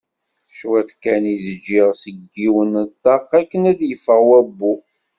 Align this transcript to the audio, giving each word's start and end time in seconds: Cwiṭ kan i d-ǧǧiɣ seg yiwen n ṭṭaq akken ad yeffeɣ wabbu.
Cwiṭ 0.57 0.89
kan 1.03 1.23
i 1.33 1.35
d-ǧǧiɣ 1.43 1.89
seg 2.01 2.17
yiwen 2.39 2.71
n 2.83 2.85
ṭṭaq 2.93 3.27
akken 3.39 3.63
ad 3.71 3.79
yeffeɣ 3.89 4.21
wabbu. 4.29 4.73